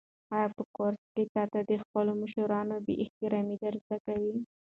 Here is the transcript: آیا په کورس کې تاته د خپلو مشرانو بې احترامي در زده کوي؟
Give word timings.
آیا 0.35 0.47
په 0.57 0.63
کورس 0.75 1.01
کې 1.13 1.23
تاته 1.33 1.59
د 1.69 1.71
خپلو 1.83 2.11
مشرانو 2.21 2.75
بې 2.85 2.93
احترامي 3.03 3.55
در 3.63 3.73
زده 3.85 3.97
کوي؟ 4.05 4.35